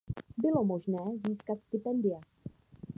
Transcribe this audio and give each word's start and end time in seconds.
Bylo 0.37 0.63
možné 0.63 0.97
získat 1.27 1.59
stipendia. 1.61 2.19